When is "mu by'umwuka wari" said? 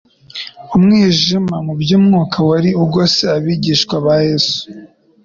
1.65-2.69